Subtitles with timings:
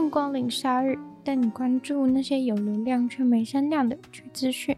[0.00, 4.74] 欢迎光临鲨语，带你关注那些有流量却没声量的趣资讯。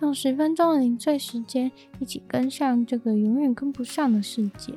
[0.00, 4.72] 用十分钟的零碎时间，一起跟上这个永远跟不上的世界。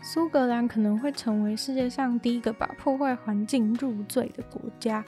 [0.00, 5.04] 苏格兰可能会成为世界上第一个把破坏环境入罪的国家，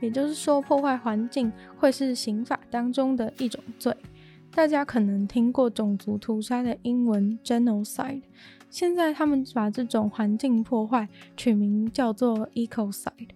[0.00, 3.96] 也就是说，破坏环境会是刑法当中的一种罪。
[4.52, 8.22] 大家可能听过种族屠杀的英文 genocide。
[8.68, 13.28] 现在他们把这种环境破坏取名叫做 ecocide，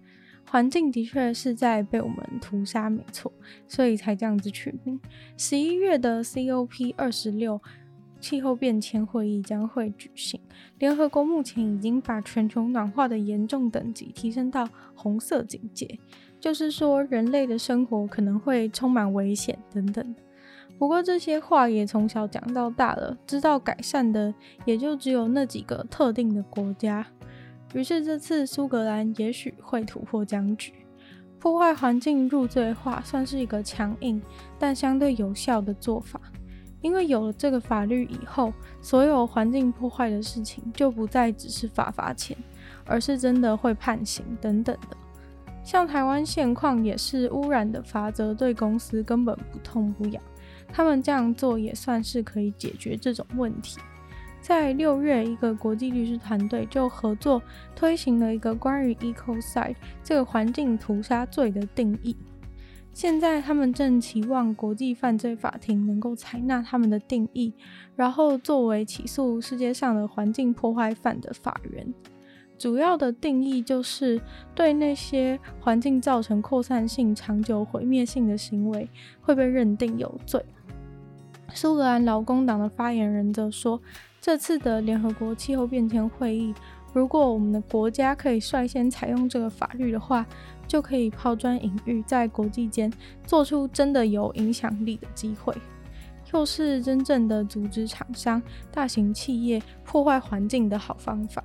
[0.55, 3.29] 环境的确是在被我们屠杀，没错，
[3.67, 4.97] 所以才这样子取名。
[5.35, 7.59] 十一月的 COP 二十六
[8.21, 10.39] 气候变迁会议将会举行，
[10.79, 14.65] 联合国目前已经把全球暖化的严重等级提升到
[14.95, 15.99] 红色警戒，
[16.39, 20.15] 就是说人类的生活可能会充满危险等等。
[20.79, 27.05] 不过这些话也从小讲到大了，知道改善的也就只有那几个特定的国家。
[27.75, 30.71] 于是这次苏格兰也许会突破僵局，
[31.37, 34.21] 破坏环境入罪化算是一个强硬
[34.57, 36.21] 但相对有效的做法。
[36.81, 42.37] 因为有了这个法律以后，所有环境破坏的事情就不再只是罚罚钱，
[42.85, 44.95] 而是真的会判刑等等的。
[45.61, 50.23] 像台湾现况也是污染的罚则对公司根本不痛不痒。
[50.71, 53.79] 他们这样做也算是可以解决这种问题。
[54.47, 57.41] 在六月，一个国际律师团队就合作
[57.75, 62.15] 推行了一个关于 ecocide 这个环境屠杀罪的定义。
[62.93, 67.51] 现在，他们正期望国际犯罪法庭能够采纳他们的定义，
[67.95, 71.91] 然后作为起诉世界上的环境破坏犯的法源。
[72.55, 74.21] 主要的定义就是
[74.53, 78.87] 对那些环境造成扩散性、长久毁灭性的行为
[79.21, 80.45] 会被认定有罪。
[81.51, 83.81] 苏格兰劳工党的发言人则说，
[84.25, 86.51] 这次的联合国气候变迁会议，
[86.93, 90.25] 如果我们的国家可以率先采用这个法律的话，
[90.67, 92.91] 就可以抛砖引玉，在国际间
[93.23, 95.55] 做出真的有影响力的机会，
[96.33, 98.41] 又是真正的组织厂商、
[98.71, 101.43] 大型企业破坏环境的好方法。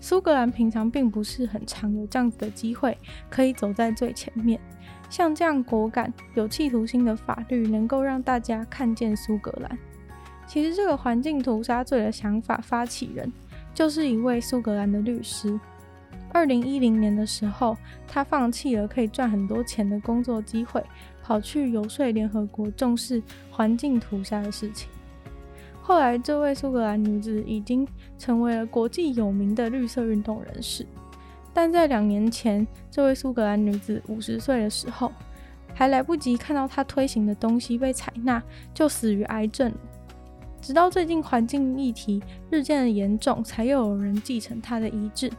[0.00, 2.98] 苏格兰平常并不是很常有这样子的机会，
[3.30, 4.60] 可以走在最前面。
[5.08, 9.78] 像这样果敢、有企图心的法律，能够让大家看见苏格兰。
[10.46, 13.30] 其实，这个环境屠杀罪的想法发起人，
[13.74, 15.58] 就是一位苏格兰的律师。
[16.32, 17.76] 二零一零年的时候，
[18.06, 20.84] 他放弃了可以赚很多钱的工作机会，
[21.22, 24.88] 跑去游说联合国重视环境屠杀的事情。
[25.82, 27.86] 后来，这位苏格兰女子已经
[28.18, 30.86] 成为了国际有名的绿色运动人士。
[31.54, 35.10] 但在两年前，这位苏格兰女子五十岁的时候，
[35.74, 38.42] 还来不及看到她推行的东西被采纳，
[38.74, 39.72] 就死于癌症。
[40.66, 45.30] 直到最近环境议题日渐严重，才又有人继承他的遗志。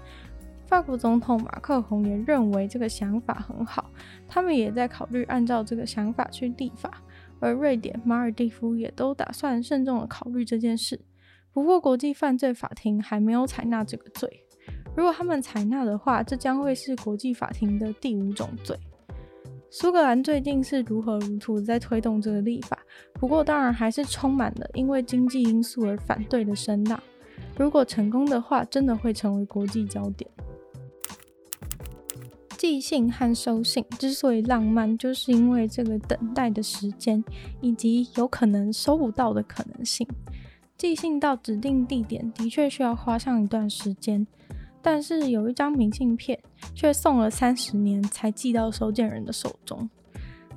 [0.65, 3.91] 法国总统马克宏也认为这个想法很好，
[4.25, 7.03] 他们也在考虑按照这个想法去立法。
[7.41, 10.97] 而瑞典、马尔地夫也都打算慎重的考虑这件事。
[11.51, 14.45] 不过，国际犯罪法庭还没有采纳这个罪。
[14.95, 18.79] 如果他们采纳的话，这将会是国际法庭的第五种罪。
[19.69, 22.79] 苏格兰最近是如火如荼在推动这个立法，
[23.13, 27.01] 不过当然还是充满了因为经济因素而反对的声浪。
[27.57, 30.29] 如果成功的话，真的会成为国际焦点。
[32.57, 37.23] 寄信和收信之所以浪漫，就是因为这个等待的时间，
[37.61, 40.07] 以及有可能收不到的可能性。
[40.77, 44.25] 寄信到指定地点的确需要花上一段时间，
[44.89, 46.39] 但是有一张明信片
[46.73, 49.89] 却送了三十年才寄到收件人的手中。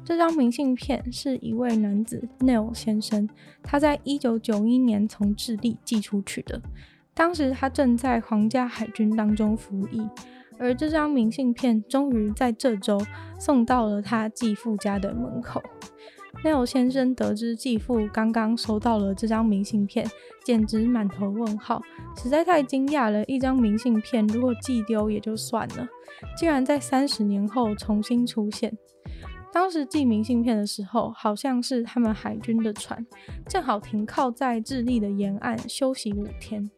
[0.05, 3.29] 这张明信片是一位男子 Neil 先生，
[3.61, 6.63] 他在一九九一年从智利寄出去的，
[7.13, 10.09] 当时他正在皇家海军当中服役。
[10.61, 13.05] 而这张明信片终于在这周
[13.37, 15.61] 送到了他继父家的门口。
[16.43, 20.09] 奈尔先生得知继父刚刚收到了这张明信片，
[20.45, 21.83] 简直满头问号，
[22.17, 23.25] 实在太惊讶了。
[23.25, 25.87] 一张明信片如果寄丢也就算了，
[26.39, 28.77] 竟然在三十年后重新出现。
[29.53, 33.05] 当时寄明信片的时候，好像是他们海军的船
[33.49, 36.71] 正好停靠在智利的沿岸休息五天。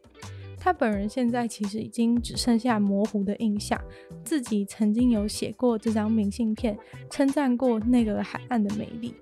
[0.63, 3.77] 他本人现在其实已经只剩下模糊的印象，
[4.23, 6.77] 自己曾经有写过这张明信片，
[7.09, 9.13] 称赞过那个海岸的美丽。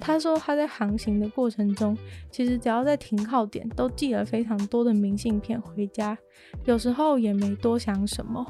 [0.00, 1.94] 他说他在航行的过程中，
[2.30, 6.16] 其实只要在停靠点都寄了非常多的明信片回家，
[6.64, 8.46] 有时候也没多想什么。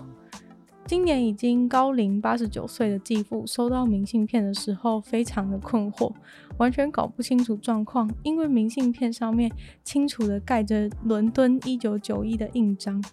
[0.88, 6.10] 今年已经高龄八十九岁的继父收到明信片的时候，非常的困惑，
[6.56, 9.52] 完全搞不清楚状况，因为明信片上面
[9.84, 13.04] 清楚的盖着伦敦一九九一的印章。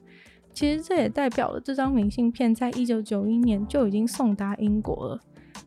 [0.53, 5.19] 其实这也代表了这张明信片在一九九一年就已经送达英国了，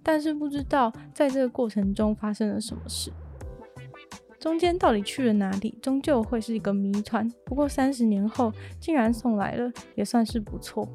[0.03, 3.13] 但是不知道在这个过程中发生了什么事，
[4.41, 7.31] 中间到底去了哪里，终究会是一个谜团。
[7.45, 8.51] 不过三十年后
[8.81, 10.89] 竟然送来了，也算是不错。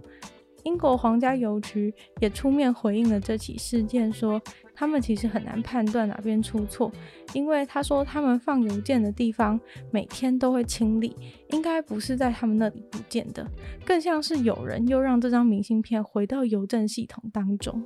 [0.63, 4.41] 英国皇家邮局也出面回应了这起事件，说
[4.73, 6.91] 他们其实很难判断哪边出错，
[7.33, 9.59] 因为他说他们放邮件的地方
[9.91, 11.15] 每天都会清理，
[11.49, 13.45] 应该不是在他们那里不见的，
[13.85, 17.83] 更像是有人又让这张明信片回到邮政系统当中。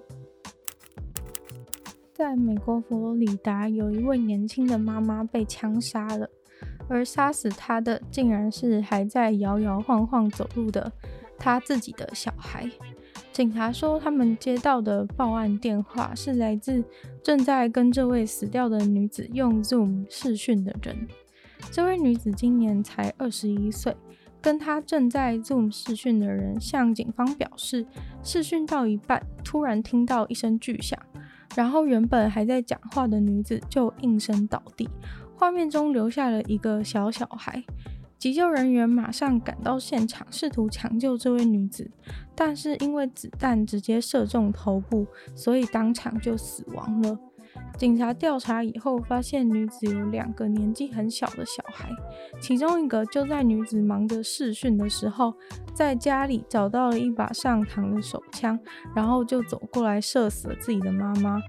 [2.14, 6.28] 在美国佛罗里达，有一位年轻的妈妈被枪杀了，
[6.88, 10.92] 而杀死她的竟然是还在摇摇晃晃走路的。
[11.38, 12.70] 他自己的小孩，
[13.32, 16.84] 警察说他们接到的报案电话是来自
[17.24, 21.08] 正在跟这位死掉的女子用 Zoom 视讯的人。
[21.72, 23.96] 这位女子今年才二十一岁，
[24.42, 27.86] 跟她正在 Zoom 视讯的人向警方表示，
[28.24, 30.98] 视讯到一半突然听到一声巨响，
[31.56, 34.90] 然后原本还在讲话的女子就应声倒地，
[35.36, 37.64] 画面中留下了一个小小孩。
[38.18, 41.92] 急救人员马上赶到现场，试图抢救这位女子，
[42.36, 45.06] 但是因为子弹直接射中头部，
[45.36, 47.20] 所以当场就死亡了。
[47.78, 51.90] 警察调查以后发现，女子有两个年纪很小的小孩，
[52.40, 55.34] 其中一个就在女子忙着试训的时候，
[55.74, 58.60] 在家里找到了一把上膛的手枪，
[58.96, 61.40] 然后就走过来射死了自己的妈妈。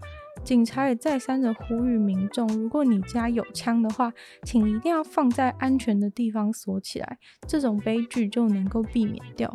[0.44, 4.12] 警察也再三的呼吁民众，如果你家有枪的话，
[4.44, 9.52] 请一定要放在安全的地方锁起来，这种悲剧就能够避免掉。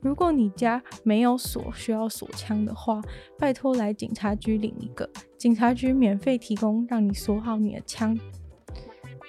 [0.00, 3.00] 如果你家没有锁，需要锁枪的话，
[3.38, 5.08] 拜托来警察局领一个，
[5.38, 8.18] 警察局免费提供让你锁好你的枪。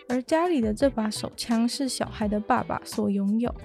[0.10, 3.56] 而家里的这把手枪是小孩的爸爸所拥有，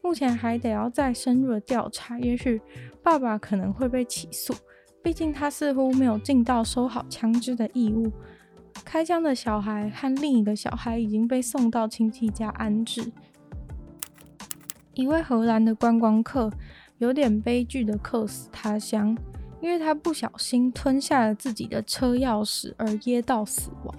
[0.00, 2.60] 目前还得要再深入的调查，也许
[3.02, 4.54] 爸爸可能会被起诉。
[5.02, 8.12] 毕竟他似乎没有尽到收好枪支的义务。
[8.84, 13.10] 开枪的小孩和另一个小孩已经被送到亲戚家安置。
[14.94, 16.50] 一位荷兰的观光客
[16.98, 19.16] 有点悲剧的客死他乡，
[19.60, 23.94] 因为他不小心吞下了自己的车钥匙而噎到死亡。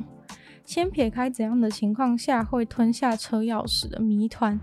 [0.63, 4.59] 先撇开怎样的情况下会吞下车钥匙的谜团。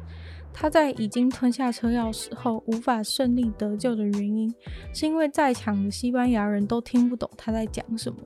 [0.60, 4.52] 他在已经吞下车钥匙后无法顺利得救的原因，
[4.93, 8.19] 是因为在场的西班牙人都听不懂他在讲什么。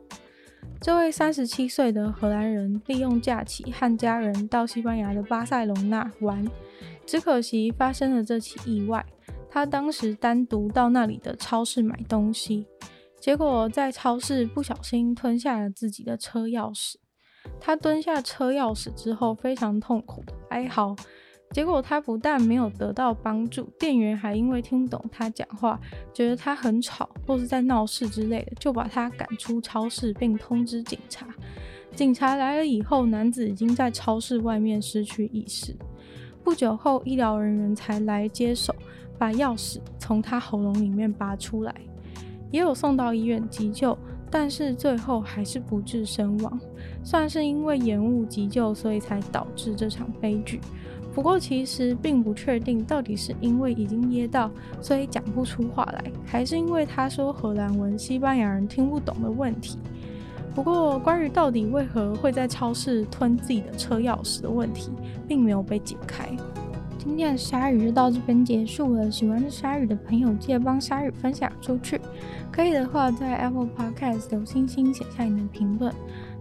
[0.80, 6.42] 这位三十七岁的荷兰人利用假期和家人到西班牙的巴塞隆纳玩，
[7.04, 9.04] 只可惜发生了这起意外。
[9.50, 12.64] 他当时单独到那里的超市买东西，
[13.20, 16.94] 结果在超市不小心吞下了自己的车钥匙。
[17.60, 20.96] 他蹲下车钥匙之后，非常痛苦的哀嚎。
[21.52, 25.78] 结果他不但没有得到帮助，店员还因为听不懂他讲话，
[26.12, 31.26] 觉得他很吵或是在闹事之类的，就把他赶出超市，并通知警察。
[31.94, 35.76] 警察来了以后，男子已经在超市外面失去意识。
[36.42, 38.74] 不久后，医疗人员才来接手，
[39.18, 41.74] 把钥匙从他喉咙里面拔出来，
[42.50, 43.96] 也有送到医院急救，
[44.30, 46.58] 但是最后还是不治身亡。
[47.04, 50.58] 算是因为延误急救，所以才导致这场悲剧。
[51.14, 59.78] 不过其实并不确定，到底是因为已经噎到，所以讲不出话来，还是因为他说荷兰文，西班牙人听不懂的问题。
[60.54, 64.90] 不过关于到底为何会在超市吞自己的车钥匙的问题，
[65.28, 66.28] 并没有被解开。
[66.98, 72.00] 今天的鲨鱼就到这边结束了，喜欢鲨鱼的朋友记得帮鲨鱼分享出去，
[72.50, 75.92] 可以的话在 Apple Podcast 留星星，写下你的评论。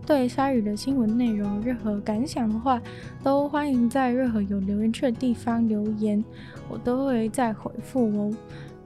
[0.05, 2.81] 对鲨鱼的新闻内容有任何感想的话，
[3.23, 6.23] 都欢迎在任何有留言区的地方留言，
[6.69, 8.33] 我都会再回复哦。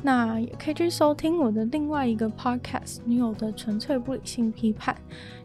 [0.03, 4.95] 那也可以去收听我的另外一个 podcast《女友的纯粹不理性批判》，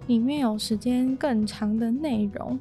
[0.06, 2.58] 里面有时间更长的内容。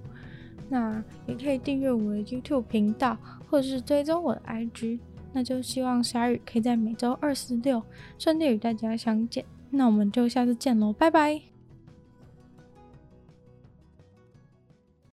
[0.70, 3.18] 那也可以订阅我的 YouTube 频道，
[3.50, 5.00] 或者是追踪我的 IG。
[5.34, 7.84] 那就希望鲨鱼可以在每周二、四、六
[8.18, 9.44] 顺利与大家相见。
[9.72, 11.59] 那我们就下次见喽，拜拜。